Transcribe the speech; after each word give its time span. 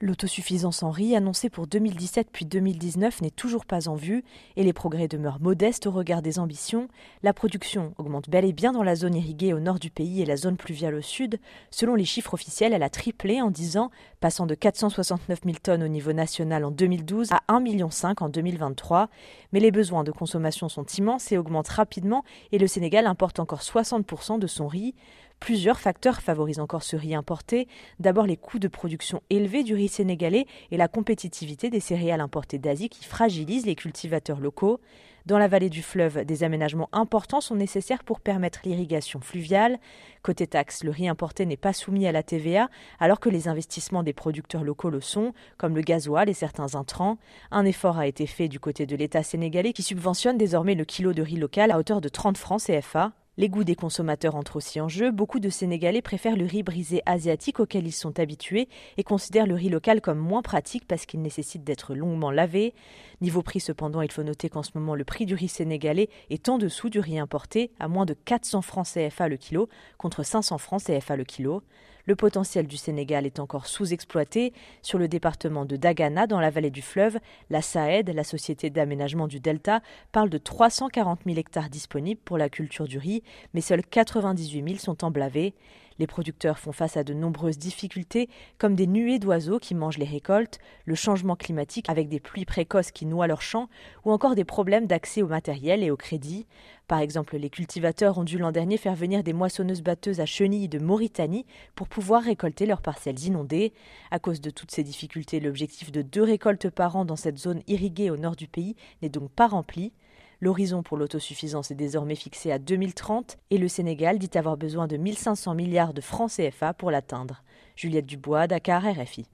L'autosuffisance 0.00 0.84
en 0.84 0.92
riz 0.92 1.16
annoncée 1.16 1.50
pour 1.50 1.66
2017 1.66 2.28
puis 2.32 2.44
2019 2.44 3.20
n'est 3.20 3.30
toujours 3.30 3.66
pas 3.66 3.88
en 3.88 3.96
vue 3.96 4.22
et 4.54 4.62
les 4.62 4.72
progrès 4.72 5.08
demeurent 5.08 5.40
modestes 5.40 5.88
au 5.88 5.90
regard 5.90 6.22
des 6.22 6.38
ambitions. 6.38 6.86
La 7.24 7.32
production 7.32 7.94
augmente 7.98 8.30
bel 8.30 8.44
et 8.44 8.52
bien 8.52 8.70
dans 8.70 8.84
la 8.84 8.94
zone 8.94 9.16
irriguée 9.16 9.52
au 9.52 9.58
nord 9.58 9.80
du 9.80 9.90
pays 9.90 10.22
et 10.22 10.24
la 10.24 10.36
zone 10.36 10.56
pluviale 10.56 10.94
au 10.94 11.02
sud. 11.02 11.40
Selon 11.72 11.96
les 11.96 12.04
chiffres 12.04 12.34
officiels, 12.34 12.72
elle 12.74 12.84
a 12.84 12.90
triplé 12.90 13.42
en 13.42 13.50
10 13.50 13.76
ans, 13.76 13.90
passant 14.20 14.46
de 14.46 14.54
469 14.54 15.40
000 15.44 15.56
tonnes 15.60 15.82
au 15.82 15.88
niveau 15.88 16.12
national 16.12 16.64
en 16.64 16.70
2012 16.70 17.32
à 17.32 17.42
1,5 17.48 17.60
million 17.60 17.90
en 18.20 18.28
2023. 18.28 19.08
Mais 19.52 19.58
les 19.58 19.72
besoins 19.72 20.04
de 20.04 20.12
consommation 20.12 20.68
sont 20.68 20.86
immenses 20.86 21.32
et 21.32 21.38
augmentent 21.38 21.68
rapidement 21.68 22.22
et 22.52 22.58
le 22.58 22.68
Sénégal 22.68 23.08
importe 23.08 23.40
encore 23.40 23.62
60% 23.62 24.38
de 24.38 24.46
son 24.46 24.68
riz. 24.68 24.94
Plusieurs 25.40 25.78
facteurs 25.78 26.20
favorisent 26.20 26.58
encore 26.58 26.82
ce 26.82 26.96
riz 26.96 27.14
importé. 27.14 27.68
D'abord 28.00 28.26
les 28.26 28.36
coûts 28.36 28.58
de 28.58 28.68
production 28.68 29.22
élevés 29.30 29.62
du 29.62 29.74
riz 29.74 29.88
sénégalais 29.88 30.46
et 30.70 30.76
la 30.76 30.88
compétitivité 30.88 31.70
des 31.70 31.80
céréales 31.80 32.20
importées 32.20 32.58
d'Asie 32.58 32.88
qui 32.88 33.04
fragilisent 33.04 33.66
les 33.66 33.76
cultivateurs 33.76 34.40
locaux. 34.40 34.80
Dans 35.26 35.38
la 35.38 35.48
vallée 35.48 35.68
du 35.68 35.82
fleuve, 35.82 36.24
des 36.24 36.42
aménagements 36.42 36.88
importants 36.90 37.42
sont 37.42 37.54
nécessaires 37.54 38.02
pour 38.02 38.20
permettre 38.20 38.60
l'irrigation 38.64 39.20
fluviale. 39.20 39.78
Côté 40.22 40.46
taxes, 40.46 40.84
le 40.84 40.90
riz 40.90 41.06
importé 41.06 41.44
n'est 41.44 41.58
pas 41.58 41.74
soumis 41.74 42.06
à 42.06 42.12
la 42.12 42.22
TVA, 42.22 42.70
alors 42.98 43.20
que 43.20 43.28
les 43.28 43.46
investissements 43.46 44.02
des 44.02 44.14
producteurs 44.14 44.64
locaux 44.64 44.88
le 44.88 45.02
sont, 45.02 45.34
comme 45.58 45.76
le 45.76 45.82
gasoil 45.82 46.30
et 46.30 46.34
certains 46.34 46.76
intrants. 46.76 47.18
Un 47.50 47.66
effort 47.66 47.98
a 47.98 48.06
été 48.06 48.26
fait 48.26 48.48
du 48.48 48.58
côté 48.58 48.86
de 48.86 48.96
l'État 48.96 49.22
sénégalais 49.22 49.74
qui 49.74 49.82
subventionne 49.82 50.38
désormais 50.38 50.74
le 50.74 50.86
kilo 50.86 51.12
de 51.12 51.22
riz 51.22 51.36
local 51.36 51.72
à 51.72 51.78
hauteur 51.78 52.00
de 52.00 52.08
30 52.08 52.38
francs 52.38 52.62
CFA. 52.62 53.12
Les 53.38 53.48
goûts 53.48 53.62
des 53.62 53.76
consommateurs 53.76 54.34
entrent 54.34 54.56
aussi 54.56 54.80
en 54.80 54.88
jeu. 54.88 55.12
Beaucoup 55.12 55.38
de 55.38 55.48
Sénégalais 55.48 56.02
préfèrent 56.02 56.34
le 56.34 56.44
riz 56.44 56.64
brisé 56.64 57.02
asiatique 57.06 57.60
auquel 57.60 57.86
ils 57.86 57.92
sont 57.92 58.18
habitués 58.18 58.68
et 58.96 59.04
considèrent 59.04 59.46
le 59.46 59.54
riz 59.54 59.68
local 59.68 60.00
comme 60.00 60.18
moins 60.18 60.42
pratique 60.42 60.88
parce 60.88 61.06
qu'il 61.06 61.22
nécessite 61.22 61.62
d'être 61.62 61.94
longuement 61.94 62.32
lavé. 62.32 62.74
Niveau 63.20 63.42
prix 63.42 63.60
cependant, 63.60 64.02
il 64.02 64.10
faut 64.10 64.24
noter 64.24 64.48
qu'en 64.48 64.64
ce 64.64 64.72
moment 64.74 64.96
le 64.96 65.04
prix 65.04 65.24
du 65.24 65.36
riz 65.36 65.46
sénégalais 65.46 66.08
est 66.30 66.48
en 66.48 66.58
dessous 66.58 66.90
du 66.90 66.98
riz 66.98 67.20
importé, 67.20 67.70
à 67.78 67.86
moins 67.86 68.06
de 68.06 68.14
400 68.14 68.60
francs 68.60 68.88
CFA 68.92 69.28
le 69.28 69.36
kilo 69.36 69.68
contre 69.98 70.24
500 70.24 70.58
francs 70.58 70.82
CFA 70.82 71.14
le 71.14 71.22
kilo. 71.22 71.62
Le 72.08 72.16
potentiel 72.16 72.66
du 72.66 72.78
Sénégal 72.78 73.26
est 73.26 73.38
encore 73.38 73.66
sous-exploité. 73.66 74.54
Sur 74.80 74.98
le 74.98 75.08
département 75.08 75.66
de 75.66 75.76
Dagana, 75.76 76.26
dans 76.26 76.40
la 76.40 76.48
vallée 76.48 76.70
du 76.70 76.80
fleuve, 76.80 77.18
la 77.50 77.60
SAED, 77.60 78.08
la 78.14 78.24
Société 78.24 78.70
d'aménagement 78.70 79.28
du 79.28 79.40
Delta, 79.40 79.82
parle 80.10 80.30
de 80.30 80.38
340 80.38 81.20
000 81.26 81.36
hectares 81.38 81.68
disponibles 81.68 82.22
pour 82.24 82.38
la 82.38 82.48
culture 82.48 82.88
du 82.88 82.96
riz, 82.96 83.22
mais 83.54 83.60
seuls 83.60 83.82
98 83.82 84.64
000 84.64 84.78
sont 84.78 85.04
emblavés. 85.04 85.54
Les 85.98 86.06
producteurs 86.06 86.58
font 86.58 86.72
face 86.72 86.96
à 86.96 87.04
de 87.04 87.12
nombreuses 87.12 87.58
difficultés, 87.58 88.28
comme 88.58 88.76
des 88.76 88.86
nuées 88.86 89.18
d'oiseaux 89.18 89.58
qui 89.58 89.74
mangent 89.74 89.98
les 89.98 90.06
récoltes, 90.06 90.58
le 90.84 90.94
changement 90.94 91.34
climatique 91.34 91.88
avec 91.88 92.08
des 92.08 92.20
pluies 92.20 92.44
précoces 92.44 92.92
qui 92.92 93.04
noient 93.04 93.26
leurs 93.26 93.42
champs, 93.42 93.68
ou 94.04 94.12
encore 94.12 94.36
des 94.36 94.44
problèmes 94.44 94.86
d'accès 94.86 95.22
au 95.22 95.26
matériel 95.26 95.82
et 95.82 95.90
au 95.90 95.96
crédit. 95.96 96.46
Par 96.86 97.00
exemple, 97.00 97.36
les 97.36 97.50
cultivateurs 97.50 98.16
ont 98.16 98.24
dû 98.24 98.38
l'an 98.38 98.52
dernier 98.52 98.76
faire 98.76 98.94
venir 98.94 99.22
des 99.22 99.32
moissonneuses-batteuses 99.32 100.20
à 100.20 100.26
chenilles 100.26 100.68
de 100.68 100.78
Mauritanie 100.78 101.46
pour 101.74 101.88
pouvoir 101.88 102.22
récolter 102.22 102.64
leurs 102.64 102.80
parcelles 102.80 103.24
inondées. 103.24 103.72
À 104.10 104.18
cause 104.18 104.40
de 104.40 104.50
toutes 104.50 104.70
ces 104.70 104.84
difficultés, 104.84 105.40
l'objectif 105.40 105.90
de 105.90 106.02
deux 106.02 106.22
récoltes 106.22 106.70
par 106.70 106.96
an 106.96 107.04
dans 107.04 107.16
cette 107.16 107.38
zone 107.38 107.62
irriguée 107.66 108.10
au 108.10 108.16
nord 108.16 108.36
du 108.36 108.46
pays 108.46 108.76
n'est 109.02 109.08
donc 109.08 109.30
pas 109.30 109.48
rempli. 109.48 109.92
L'horizon 110.40 110.84
pour 110.84 110.96
l'autosuffisance 110.96 111.70
est 111.72 111.74
désormais 111.74 112.14
fixé 112.14 112.52
à 112.52 112.58
2030 112.58 113.38
et 113.50 113.58
le 113.58 113.66
Sénégal 113.66 114.18
dit 114.18 114.30
avoir 114.38 114.56
besoin 114.56 114.86
de 114.86 114.96
1500 114.96 115.54
milliards 115.54 115.94
de 115.94 116.00
francs 116.00 116.30
CFA 116.30 116.74
pour 116.74 116.90
l'atteindre. 116.92 117.42
Juliette 117.74 118.06
Dubois, 118.06 118.46
Dakar, 118.46 118.84
RFI. 118.84 119.28